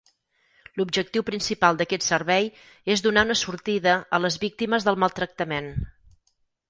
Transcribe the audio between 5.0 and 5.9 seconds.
maltractament.